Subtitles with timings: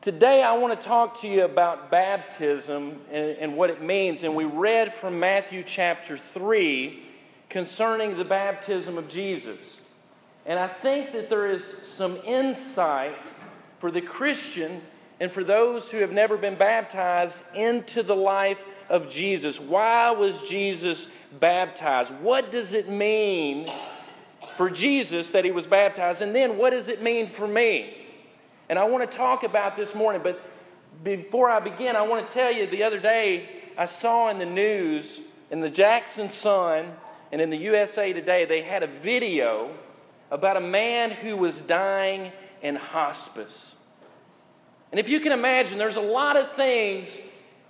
[0.00, 4.22] Today, I want to talk to you about baptism and, and, what it means.
[4.22, 7.02] And we read from Matthew chapter 3
[7.48, 9.58] concerning the baptism of Jesus.
[10.46, 11.64] And I think that there is
[11.96, 13.16] some insight
[13.80, 14.82] for the Christian
[15.18, 19.58] and for those who have never been baptized into the life of Jesus.
[19.58, 21.08] Why was Jesus
[21.40, 22.14] baptized?
[22.20, 23.68] What does it mean
[24.56, 26.22] for Jesus that he was baptized?
[26.22, 27.97] And then what does it mean for me?
[28.68, 30.40] And I want to talk about this morning, but
[31.02, 34.46] before I begin, I want to tell you the other day I saw in the
[34.46, 36.92] news, in the Jackson Sun,
[37.32, 39.70] and in the USA Today, they had a video
[40.30, 43.74] about a man who was dying in hospice.
[44.90, 47.18] And if you can imagine, there's a lot of things,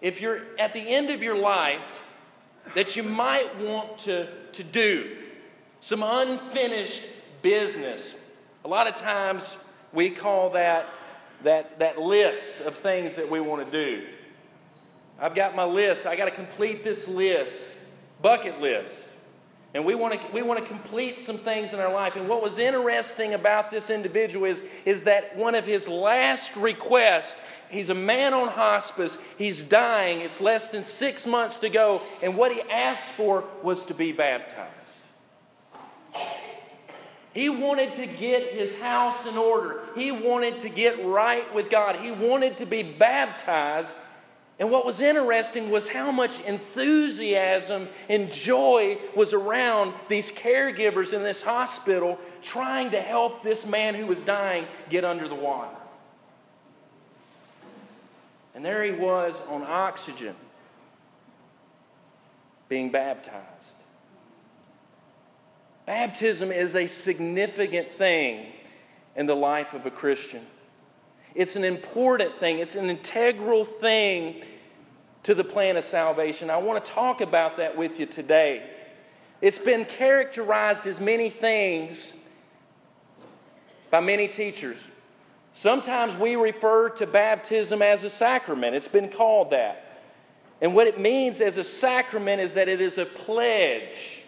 [0.00, 1.82] if you're at the end of your life,
[2.74, 5.16] that you might want to, to do.
[5.80, 7.02] Some unfinished
[7.42, 8.14] business.
[8.64, 9.56] A lot of times
[9.92, 10.88] we call that,
[11.44, 14.06] that, that list of things that we want to do.
[15.20, 16.06] I've got my list.
[16.06, 17.54] I got to complete this list,
[18.22, 18.92] bucket list.
[19.74, 22.16] And we want to we want to complete some things in our life.
[22.16, 27.36] And what was interesting about this individual is, is that one of his last requests,
[27.68, 32.34] he's a man on hospice, he's dying, it's less than six months to go, and
[32.34, 34.77] what he asked for was to be baptized.
[37.38, 39.82] He wanted to get his house in order.
[39.94, 41.96] He wanted to get right with God.
[41.96, 43.90] He wanted to be baptized
[44.58, 51.22] and what was interesting was how much enthusiasm and joy was around these caregivers in
[51.22, 55.76] this hospital trying to help this man who was dying get under the water.
[58.56, 60.34] And there he was on oxygen
[62.68, 63.57] being baptized.
[65.88, 68.52] Baptism is a significant thing
[69.16, 70.44] in the life of a Christian.
[71.34, 74.42] It's an important thing, it's an integral thing
[75.22, 76.50] to the plan of salvation.
[76.50, 78.68] I want to talk about that with you today.
[79.40, 82.12] It's been characterized as many things
[83.90, 84.76] by many teachers.
[85.54, 90.02] Sometimes we refer to baptism as a sacrament, it's been called that.
[90.60, 94.26] And what it means as a sacrament is that it is a pledge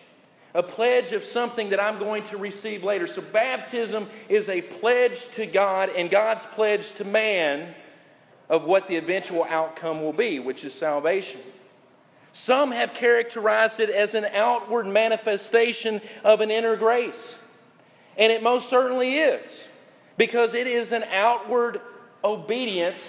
[0.55, 3.07] a pledge of something that I'm going to receive later.
[3.07, 7.75] So, baptism is a pledge to God and God's pledge to man
[8.49, 11.41] of what the eventual outcome will be, which is salvation.
[12.33, 17.37] Some have characterized it as an outward manifestation of an inner grace.
[18.17, 19.69] And it most certainly is,
[20.17, 21.81] because it is an outward
[22.23, 23.01] obedience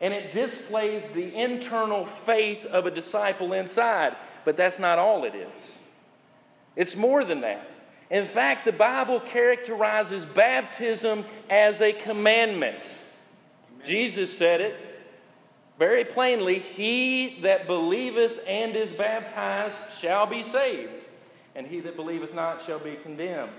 [0.00, 4.14] and it displays the internal faith of a disciple inside.
[4.44, 5.78] But that's not all it is.
[6.76, 7.68] It's more than that.
[8.10, 12.78] In fact, the Bible characterizes baptism as a commandment.
[12.78, 13.86] Amen.
[13.86, 14.76] Jesus said it
[15.78, 20.92] very plainly He that believeth and is baptized shall be saved,
[21.54, 23.50] and he that believeth not shall be condemned.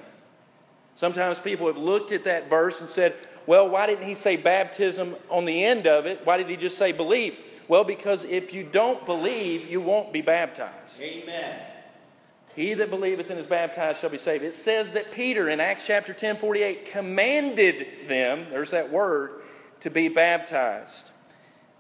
[0.99, 5.15] Sometimes people have looked at that verse and said, well, why didn't he say baptism
[5.29, 6.21] on the end of it?
[6.25, 7.39] Why did he just say belief?
[7.67, 10.99] Well, because if you don't believe, you won't be baptized.
[10.99, 11.59] Amen.
[12.57, 14.43] He that believeth and is baptized shall be saved.
[14.43, 19.43] It says that Peter in Acts chapter 10 48 commanded them, there's that word,
[19.81, 21.11] to be baptized.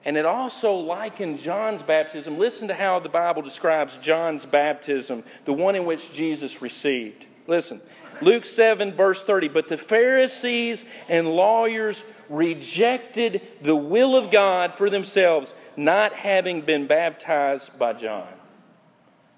[0.05, 2.37] And it also likened John's baptism.
[2.37, 7.25] Listen to how the Bible describes John's baptism, the one in which Jesus received.
[7.47, 7.81] Listen.
[8.21, 9.47] Luke 7, verse 30.
[9.47, 16.85] But the Pharisees and lawyers rejected the will of God for themselves, not having been
[16.85, 18.27] baptized by John.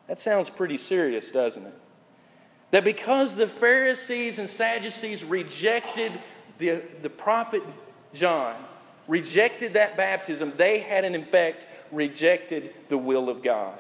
[0.09, 1.74] That sounds pretty serious, doesn't it?
[2.72, 6.12] That because the Pharisees and Sadducees rejected
[6.58, 7.64] the, the prophet
[8.14, 8.56] John,
[9.08, 13.80] rejected that baptism, they had in effect rejected the will of God.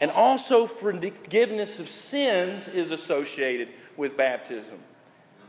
[0.00, 4.78] And also, forgiveness of sins is associated with baptism.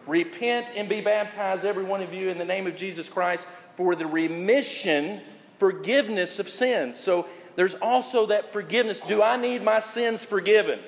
[0.08, 3.46] Repent and be baptized, every one of you, in the name of Jesus Christ
[3.78, 5.22] for the remission,
[5.58, 7.00] forgiveness of sins.
[7.00, 9.00] So there's also that forgiveness.
[9.08, 10.80] Do I need my sins forgiven?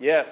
[0.00, 0.28] Yes.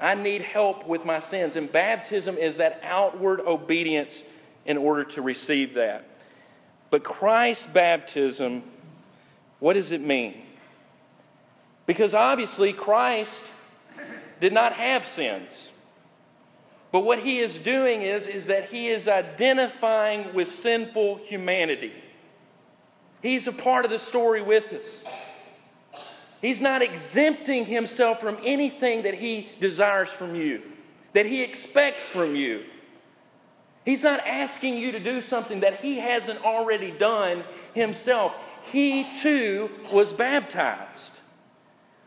[0.00, 1.56] I need help with my sins.
[1.56, 4.22] And baptism is that outward obedience
[4.66, 6.04] in order to receive that.
[6.90, 8.62] But Christ's baptism,
[9.58, 10.42] what does it mean?
[11.86, 13.42] Because obviously, Christ
[14.40, 15.70] did not have sins.
[16.92, 21.92] But what he is doing is, is that he is identifying with sinful humanity.
[23.22, 24.84] He's a part of the story with us.
[26.40, 30.62] He's not exempting himself from anything that he desires from you,
[31.14, 32.64] that he expects from you.
[33.84, 37.42] He's not asking you to do something that he hasn't already done
[37.74, 38.34] himself.
[38.70, 41.12] He too was baptized.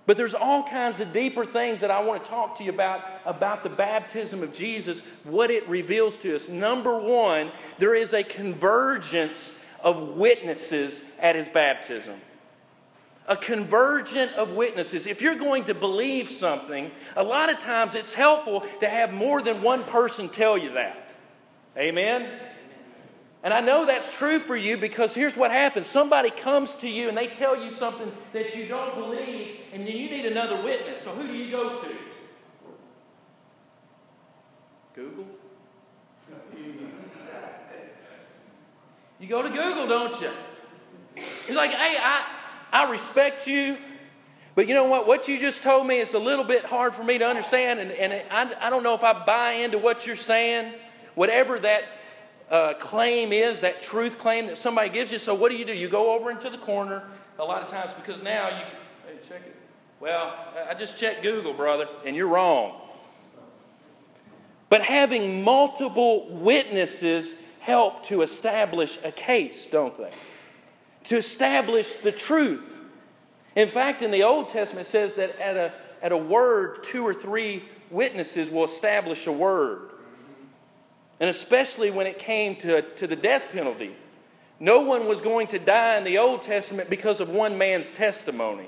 [0.06, 3.02] But there's all kinds of deeper things that I want to talk to you about
[3.26, 6.48] about the baptism of Jesus, what it reveals to us.
[6.48, 9.52] Number one, there is a convergence
[9.84, 12.20] of witnesses at his baptism.
[13.28, 15.08] A convergent of witnesses.
[15.08, 19.42] If you're going to believe something, a lot of times it's helpful to have more
[19.42, 21.12] than one person tell you that.
[21.78, 22.30] Amen?
[23.44, 27.10] And I know that's true for you because here's what happens somebody comes to you
[27.10, 31.02] and they tell you something that you don't believe, and then you need another witness.
[31.02, 31.96] So who do you go to?
[34.94, 35.26] Google?
[39.22, 40.32] You go to Google, don't you?
[41.46, 42.26] He's like, hey, I,
[42.74, 43.78] I respect you,
[44.56, 45.08] but you know what?
[45.08, 47.92] What you just told me is a little bit hard for me to understand, and,
[47.92, 50.74] and I, I don't know if I buy into what you're saying
[51.16, 51.84] whatever that
[52.50, 55.20] uh, claim is, that truth claim that somebody gives you.
[55.20, 55.74] So what do you do?
[55.74, 57.04] You go over into the corner
[57.40, 58.76] a lot of times because now you can,
[59.08, 59.56] hey, check it.
[60.00, 60.34] Well,
[60.68, 62.82] I just checked Google, brother, and you're wrong.
[64.70, 70.12] But having multiple witnesses help to establish a case, don't they?
[71.06, 72.64] To establish the truth.
[73.56, 77.06] In fact, in the Old Testament, it says that at a, at a word, two
[77.06, 79.92] or three witnesses will establish a word
[81.22, 83.96] and especially when it came to, to the death penalty.
[84.60, 88.68] No one was going to die in the Old Testament because of one man's testimony,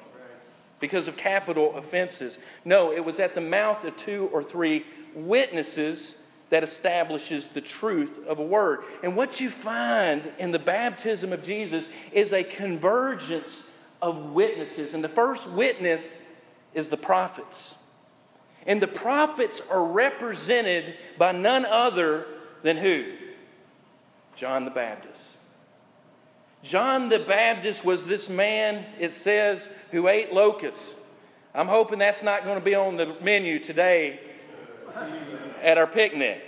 [0.79, 2.37] because of capital offenses.
[2.63, 4.85] No, it was at the mouth of two or three
[5.15, 6.15] witnesses
[6.49, 8.81] that establishes the truth of a word.
[9.01, 13.63] And what you find in the baptism of Jesus is a convergence
[14.01, 14.93] of witnesses.
[14.93, 16.03] And the first witness
[16.73, 17.75] is the prophets.
[18.65, 22.25] And the prophets are represented by none other
[22.61, 23.13] than who?
[24.35, 25.19] John the Baptist.
[26.63, 29.61] John the Baptist was this man, it says,
[29.91, 30.93] who ate locusts.
[31.53, 34.19] I'm hoping that's not going to be on the menu today
[35.62, 36.44] at our picnic.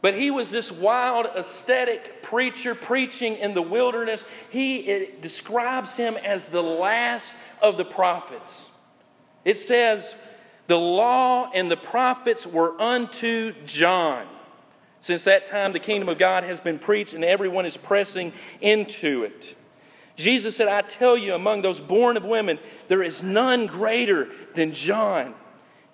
[0.00, 4.22] But he was this wild, ascetic preacher preaching in the wilderness.
[4.50, 7.32] He describes him as the last
[7.62, 8.66] of the prophets.
[9.46, 10.14] It says,
[10.66, 14.26] The law and the prophets were unto John.
[15.00, 19.24] Since that time, the kingdom of God has been preached and everyone is pressing into
[19.24, 19.56] it.
[20.16, 24.72] Jesus said, I tell you, among those born of women, there is none greater than
[24.72, 25.34] John.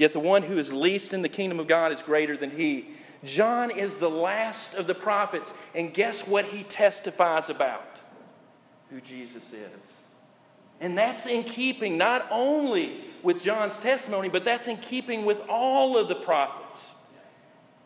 [0.01, 2.89] Yet the one who is least in the kingdom of God is greater than he.
[3.23, 7.99] John is the last of the prophets, and guess what he testifies about?
[8.89, 9.83] Who Jesus is.
[10.81, 15.99] And that's in keeping not only with John's testimony, but that's in keeping with all
[15.99, 16.87] of the prophets.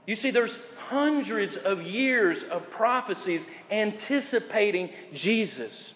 [0.07, 0.57] You see, there's
[0.87, 5.94] hundreds of years of prophecies anticipating Jesus.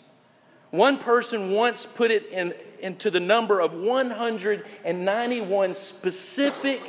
[0.71, 6.83] One person once put it in, into the number of 191 specific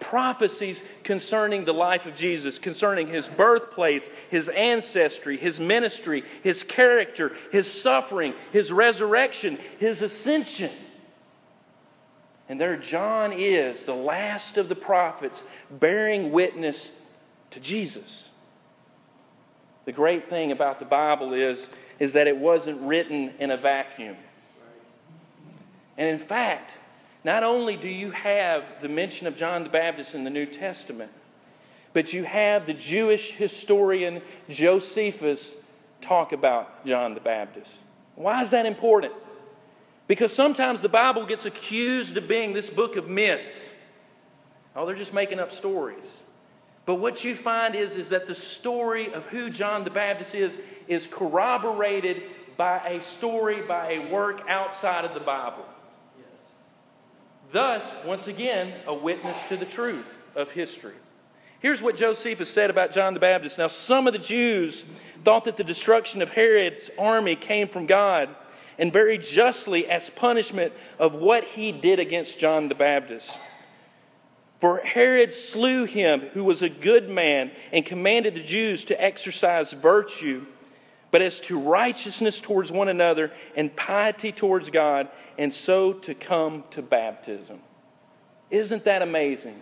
[0.00, 7.32] prophecies concerning the life of Jesus, concerning his birthplace, his ancestry, his ministry, his character,
[7.50, 10.70] his suffering, his resurrection, his ascension.
[12.48, 16.92] And there John is, the last of the prophets, bearing witness
[17.50, 18.26] to Jesus.
[19.84, 21.66] The great thing about the Bible is,
[21.98, 24.16] is that it wasn't written in a vacuum.
[25.98, 26.76] And in fact,
[27.24, 31.10] not only do you have the mention of John the Baptist in the New Testament,
[31.92, 35.54] but you have the Jewish historian Josephus
[36.00, 37.70] talk about John the Baptist.
[38.14, 39.14] Why is that important?
[40.06, 43.66] Because sometimes the Bible gets accused of being this book of myths.
[44.76, 46.12] Oh, they're just making up stories.
[46.86, 50.56] But what you find is, is that the story of who John the Baptist is
[50.88, 52.22] is corroborated
[52.56, 55.66] by a story, by a work outside of the Bible.
[56.16, 56.40] Yes.
[57.52, 60.94] Thus, once again, a witness to the truth of history.
[61.58, 63.58] Here's what Josephus said about John the Baptist.
[63.58, 64.84] Now, some of the Jews
[65.24, 68.28] thought that the destruction of Herod's army came from God,
[68.78, 73.36] and very justly as punishment of what he did against John the Baptist.
[74.60, 79.72] For Herod slew him who was a good man and commanded the Jews to exercise
[79.72, 80.46] virtue,
[81.10, 85.08] but as to righteousness towards one another and piety towards God,
[85.38, 87.60] and so to come to baptism.
[88.50, 89.60] Isn't that amazing?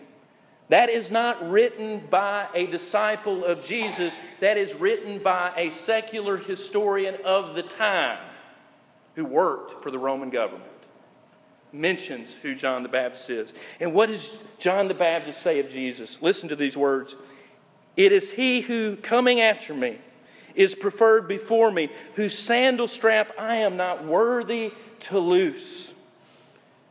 [0.68, 6.36] That is not written by a disciple of Jesus, that is written by a secular
[6.36, 8.18] historian of the time
[9.14, 10.73] who worked for the Roman government
[11.74, 13.52] mentions who John the Baptist is.
[13.80, 16.18] And what does John the Baptist say of Jesus?
[16.20, 17.16] Listen to these words.
[17.96, 19.98] It is he who, coming after me,
[20.54, 25.90] is preferred before me, whose sandal strap I am not worthy to loose.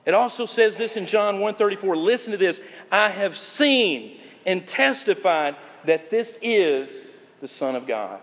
[0.05, 1.95] It also says this in John 134.
[1.95, 2.59] Listen to this.
[2.91, 6.89] I have seen and testified that this is
[7.39, 8.19] the Son of God.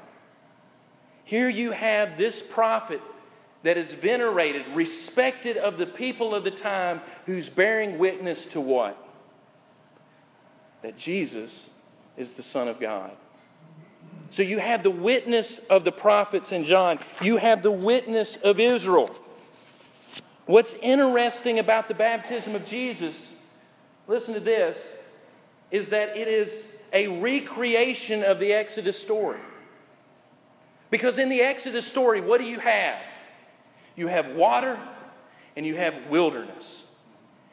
[1.24, 3.00] Here you have this prophet
[3.62, 8.96] that is venerated, respected of the people of the time, who's bearing witness to what?
[10.82, 11.68] That Jesus
[12.16, 13.12] is the Son of God.
[14.30, 18.60] So you have the witness of the prophets in John, you have the witness of
[18.60, 19.10] Israel.
[20.46, 23.14] What's interesting about the baptism of Jesus,
[24.08, 24.78] listen to this,
[25.70, 29.38] is that it is a recreation of the Exodus story.
[30.90, 33.00] Because in the Exodus story, what do you have?
[34.00, 34.78] You have water
[35.56, 36.84] and you have wilderness.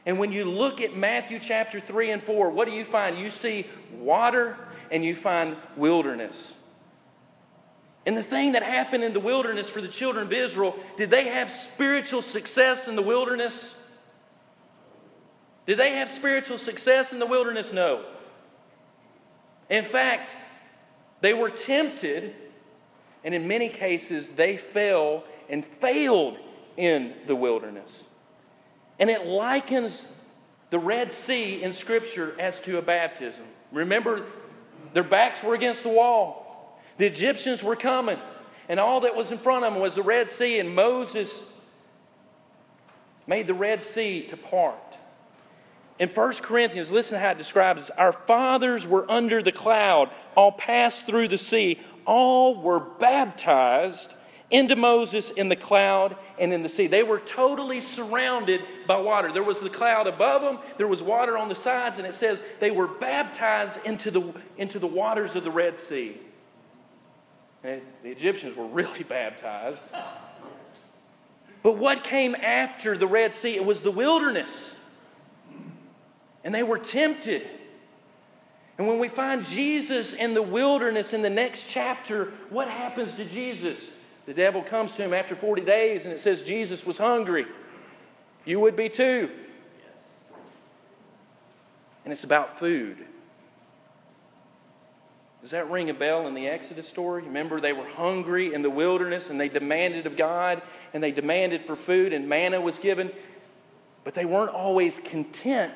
[0.05, 3.19] And when you look at Matthew chapter 3 and 4, what do you find?
[3.19, 4.55] You see water
[4.89, 6.53] and you find wilderness.
[8.05, 11.25] And the thing that happened in the wilderness for the children of Israel, did they
[11.27, 13.75] have spiritual success in the wilderness?
[15.65, 17.73] Did they have spiritual success in the wilderness?
[17.73, 18.05] No.
[19.69, 20.33] In fact,
[21.19, 22.33] they were tempted,
[23.23, 26.37] and in many cases, they fell and failed
[26.75, 28.03] in the wilderness.
[28.99, 30.03] And it likens
[30.69, 33.43] the Red Sea in Scripture as to a baptism.
[33.71, 34.25] Remember,
[34.93, 36.79] their backs were against the wall.
[36.97, 38.17] The Egyptians were coming,
[38.67, 41.31] and all that was in front of them was the Red Sea, and Moses
[43.27, 44.97] made the Red Sea to part.
[45.99, 50.51] In 1 Corinthians, listen to how it describes Our fathers were under the cloud, all
[50.51, 54.11] passed through the sea, all were baptized
[54.49, 56.87] into Moses in the cloud and in the sea.
[56.87, 59.31] They were totally surrounded by water.
[59.31, 62.41] There was the cloud above them, there was water on the sides, and it says
[62.59, 66.17] they were baptized into the, into the waters of the Red Sea.
[67.63, 69.81] And the Egyptians were really baptized.
[71.61, 73.55] But what came after the Red Sea?
[73.55, 74.75] It was the wilderness.
[76.45, 77.45] And they were tempted.
[78.77, 83.25] And when we find Jesus in the wilderness in the next chapter, what happens to
[83.25, 83.79] Jesus?
[84.27, 87.47] The devil comes to him after 40 days and it says Jesus was hungry.
[88.45, 89.29] You would be too.
[92.03, 92.97] And it's about food.
[95.41, 97.23] Does that ring a bell in the Exodus story?
[97.23, 100.61] Remember, they were hungry in the wilderness and they demanded of God
[100.93, 103.11] and they demanded for food and manna was given,
[104.03, 105.73] but they weren't always content.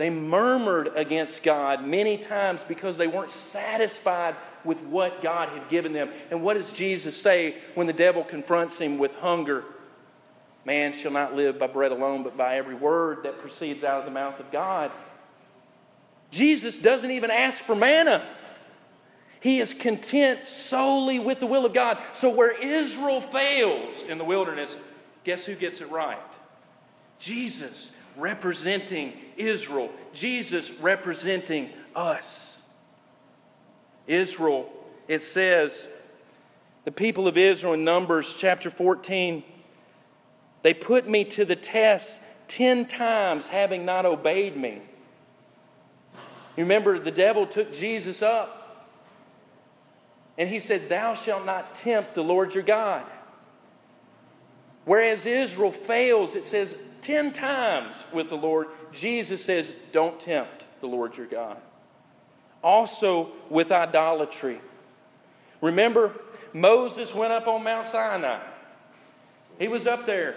[0.00, 5.92] They murmured against God many times because they weren't satisfied with what God had given
[5.92, 6.08] them.
[6.30, 9.62] And what does Jesus say when the devil confronts him with hunger?
[10.64, 14.06] Man shall not live by bread alone, but by every word that proceeds out of
[14.06, 14.90] the mouth of God.
[16.30, 18.26] Jesus doesn't even ask for manna.
[19.40, 21.98] He is content solely with the will of God.
[22.14, 24.74] So, where Israel fails in the wilderness,
[25.24, 26.16] guess who gets it right?
[27.18, 32.58] Jesus representing Israel, Jesus representing us.
[34.06, 34.70] Israel,
[35.08, 35.84] it says,
[36.84, 39.42] the people of Israel in Numbers chapter 14,
[40.62, 44.82] they put me to the test 10 times, having not obeyed me.
[46.56, 48.88] You remember, the devil took Jesus up
[50.36, 53.04] and he said, Thou shalt not tempt the Lord your God.
[54.84, 60.86] Whereas Israel fails, it says 10 times with the Lord, Jesus says, Don't tempt the
[60.86, 61.58] Lord your God.
[62.62, 64.60] Also with idolatry.
[65.60, 66.12] Remember,
[66.52, 68.42] Moses went up on Mount Sinai.
[69.58, 70.36] He was up there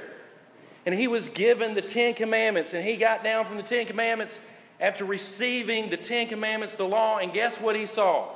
[0.86, 4.38] and he was given the Ten Commandments, and he got down from the Ten Commandments
[4.82, 8.28] after receiving the Ten Commandments, the law, and guess what he saw?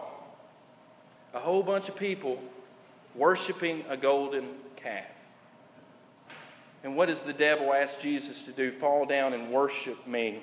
[1.37, 2.39] a whole bunch of people
[3.15, 5.05] worshiping a golden calf.
[6.87, 8.71] And what does the devil ask Jesus to do?
[8.71, 10.41] Fall down and worship me.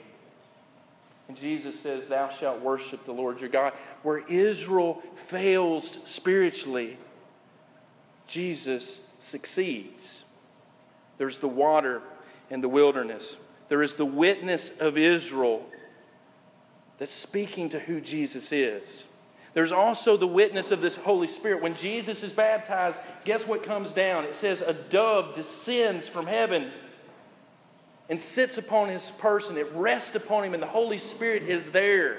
[1.26, 3.72] And Jesus says, Thou shalt worship the Lord your God.
[4.02, 6.98] Where Israel fails spiritually,
[8.26, 10.22] Jesus succeeds.
[11.16, 12.02] There's the water
[12.50, 13.36] in the wilderness.
[13.70, 15.64] There is the witness of Israel
[16.98, 19.04] that's speaking to who Jesus is.
[19.54, 21.62] There's also the witness of this Holy Spirit.
[21.62, 24.25] When Jesus is baptized, guess what comes down?
[24.25, 26.70] It says a dove descends from heaven
[28.11, 29.56] and sits upon his person.
[29.56, 32.18] It rests upon him, and the Holy Spirit is there.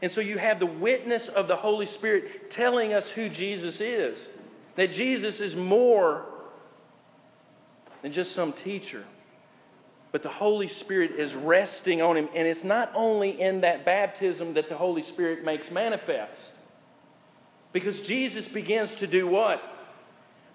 [0.00, 4.26] And so you have the witness of the Holy Spirit telling us who Jesus is.
[4.76, 6.24] That Jesus is more
[8.00, 9.04] than just some teacher.
[10.12, 12.28] but the Holy Spirit is resting on him.
[12.34, 16.52] And it's not only in that baptism that the Holy Spirit makes manifest.
[17.72, 19.62] Because Jesus begins to do what?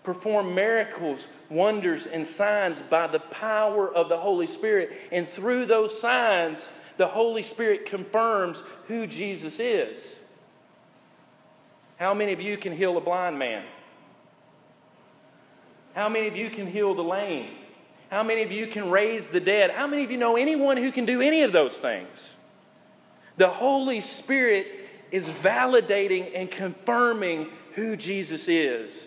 [0.03, 4.91] Perform miracles, wonders, and signs by the power of the Holy Spirit.
[5.11, 6.59] And through those signs,
[6.97, 9.97] the Holy Spirit confirms who Jesus is.
[11.97, 13.65] How many of you can heal a blind man?
[15.93, 17.49] How many of you can heal the lame?
[18.09, 19.71] How many of you can raise the dead?
[19.71, 22.29] How many of you know anyone who can do any of those things?
[23.37, 24.67] The Holy Spirit
[25.11, 29.05] is validating and confirming who Jesus is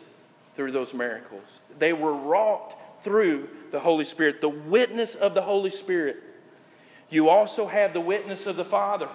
[0.57, 1.45] through those miracles.
[1.79, 6.17] They were wrought through the Holy Spirit, the witness of the Holy Spirit.
[7.09, 9.09] You also have the witness of the Father.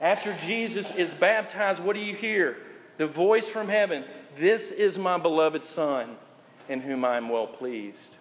[0.00, 2.58] After Jesus is baptized, what do you hear?
[2.98, 4.04] The voice from heaven
[4.38, 6.16] This is my beloved Son,
[6.68, 8.16] in whom I am well pleased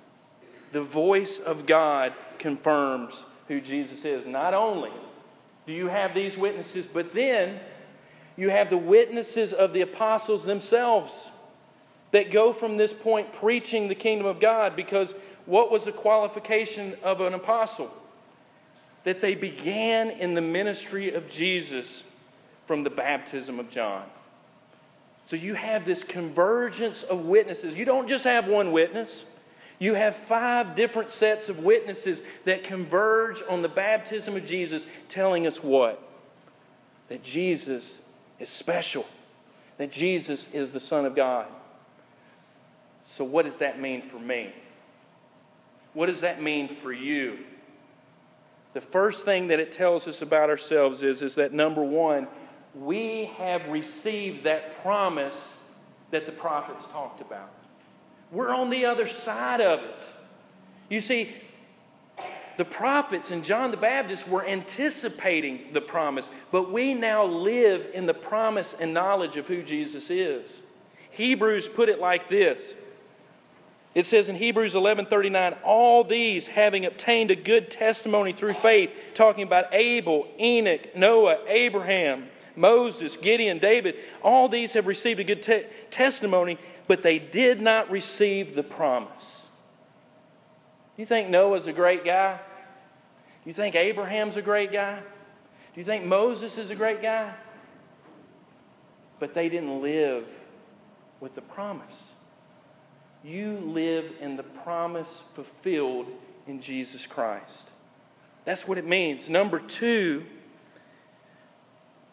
[0.75, 4.25] the voice of God confirms who Jesus is.
[4.25, 4.91] Not only
[5.65, 7.59] do you have these witnesses, but then
[8.37, 11.11] you have the witnesses of the apostles themselves
[12.11, 15.13] that go from this point preaching the kingdom of God because
[15.45, 17.91] what was the qualification of an apostle?
[19.03, 22.03] That they began in the ministry of Jesus
[22.67, 24.05] from the baptism of John.
[25.27, 27.75] So you have this convergence of witnesses.
[27.75, 29.23] You don't just have one witness.
[29.79, 35.45] You have five different sets of witnesses that converge on the baptism of Jesus, telling
[35.45, 36.01] us what?
[37.09, 37.97] That Jesus
[38.39, 39.05] is special,
[39.77, 41.47] that Jesus is the Son of God.
[43.07, 44.53] So, what does that mean for me?
[45.93, 47.39] What does that mean for you?
[48.73, 52.27] The first thing that it tells us about ourselves is, is that number one,
[52.73, 55.35] we have received that promise
[56.11, 57.51] that the prophets talked about.
[58.31, 60.09] We're on the other side of it.
[60.89, 61.33] You see,
[62.57, 68.05] the prophets and John the Baptist were anticipating the promise, but we now live in
[68.05, 70.61] the promise and knowledge of who Jesus is.
[71.11, 72.73] Hebrews put it like this.
[73.93, 79.43] It says in Hebrews 11:39, all these having obtained a good testimony through faith, talking
[79.43, 85.65] about Abel, Enoch, Noah, Abraham, Moses, Gideon, David, all these have received a good te-
[85.89, 89.41] testimony, but they did not receive the promise.
[90.97, 92.39] You think Noah's a great guy?
[93.43, 94.99] You think Abraham's a great guy?
[94.99, 97.33] Do you think Moses is a great guy?
[99.19, 100.25] But they didn't live
[101.19, 101.95] with the promise.
[103.23, 106.07] You live in the promise fulfilled
[106.47, 107.71] in Jesus Christ.
[108.45, 109.27] That's what it means.
[109.29, 110.25] Number two,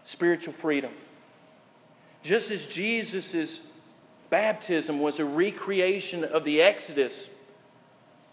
[0.05, 0.93] spiritual freedom.
[2.23, 3.61] Just as Jesus'
[4.31, 7.29] baptism was a recreation of the Exodus,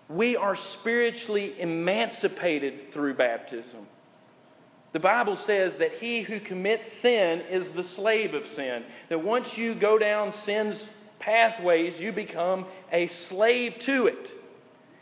[0.07, 3.87] we are spiritually emancipated through baptism.
[4.91, 8.83] The Bible says that he who commits sin is the slave of sin.
[9.09, 10.83] That once you go down sin's
[11.19, 14.31] pathways, you become a slave to it.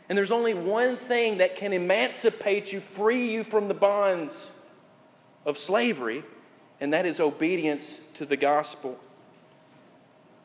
[0.08, 4.34] And there's only one thing that can emancipate you, free you from the bonds
[5.46, 6.22] of slavery,
[6.80, 8.98] and that is obedience to the gospel.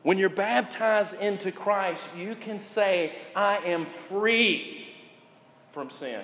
[0.02, 4.88] When you're baptized into Christ, you can say, I am free
[5.72, 6.20] from sin.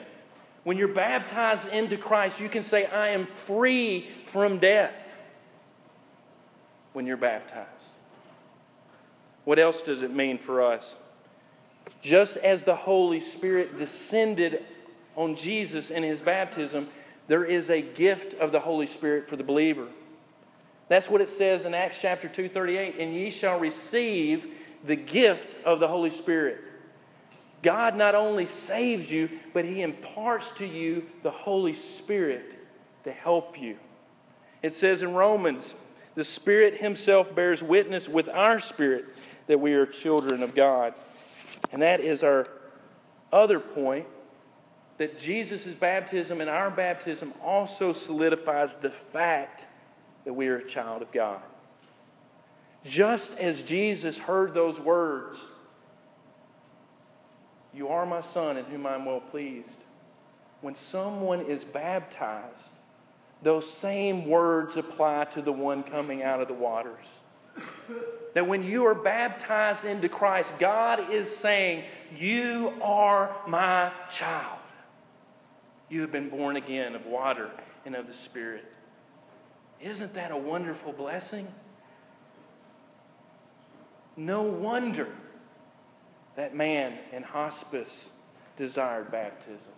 [0.64, 4.92] When you're baptized into Christ, you can say, I am free from death
[6.92, 7.68] when you're baptized.
[9.44, 10.94] What else does it mean for us?
[12.03, 14.64] Just as the Holy Spirit descended
[15.16, 16.88] on Jesus in his baptism,
[17.29, 19.87] there is a gift of the Holy Spirit for the believer.
[20.90, 25.79] That's what it says in Acts chapter 2:38, and ye shall receive the gift of
[25.79, 26.59] the Holy Spirit.
[27.62, 32.57] God not only saves you, but he imparts to you the Holy Spirit
[33.05, 33.79] to help you.
[34.62, 35.76] It says in Romans,
[36.16, 39.05] the Spirit himself bears witness with our spirit
[39.46, 40.94] that we are children of God.
[41.70, 42.48] And that is our
[43.33, 44.09] other point
[44.98, 49.66] that Jesus' baptism and our baptism also solidifies the fact
[50.24, 51.40] that we are a child of God.
[52.85, 55.40] Just as Jesus heard those words,
[57.74, 59.85] You are my son in whom I am well pleased.
[60.61, 62.68] When someone is baptized,
[63.42, 67.06] those same words apply to the one coming out of the waters.
[68.35, 71.85] That when you are baptized into Christ, God is saying,
[72.16, 74.59] You are my child.
[75.88, 77.50] You have been born again of water
[77.85, 78.64] and of the Spirit.
[79.83, 81.49] Isn't that a wonderful blessing?
[84.16, 85.09] No wonder
[86.37, 88.07] that man in hospice
[88.57, 89.73] desired baptism.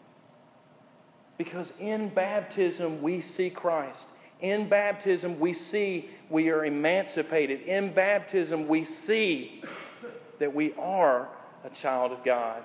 [1.39, 4.07] Because in baptism, we see Christ.
[4.41, 7.63] In baptism, we see we are emancipated.
[7.63, 9.63] In baptism, we see
[10.41, 11.29] that we are
[11.65, 12.65] a child of God.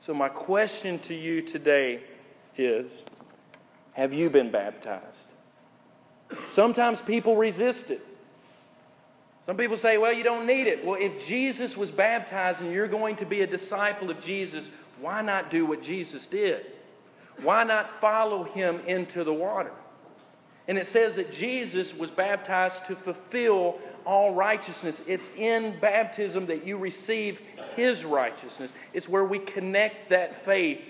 [0.00, 2.02] So, my question to you today
[2.56, 3.02] is
[3.92, 5.33] Have you been baptized?
[6.48, 8.04] Sometimes people resist it.
[9.46, 10.84] Some people say, well, you don't need it.
[10.84, 14.70] Well, if Jesus was baptized and you're going to be a disciple of Jesus,
[15.00, 16.64] why not do what Jesus did?
[17.42, 19.72] Why not follow him into the water?
[20.66, 25.02] And it says that Jesus was baptized to fulfill all righteousness.
[25.06, 27.40] It's in baptism that you receive
[27.76, 28.72] his righteousness.
[28.94, 30.80] It's where we connect that faith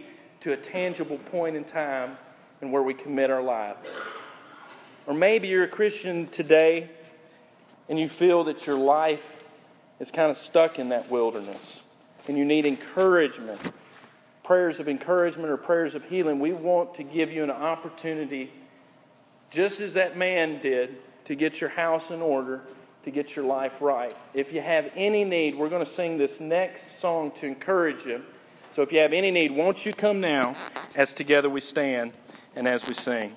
[0.42, 2.16] to a tangible point in time
[2.61, 3.88] and where we commit our lives.
[5.07, 6.88] Or maybe you're a Christian today
[7.88, 9.23] and you feel that your life
[10.01, 11.83] is kind of stuck in that wilderness
[12.27, 13.61] and you need encouragement,
[14.43, 18.51] prayers of encouragement or prayers of healing, we want to give you an opportunity,
[19.51, 22.62] just as that man did, to get your house in order,
[23.03, 24.17] to get your life right.
[24.33, 28.23] If you have any need, we're going to sing this next song to encourage you.
[28.71, 30.57] So if you have any need, won't you come now
[30.97, 32.12] as together we stand
[32.57, 33.35] and as we sing?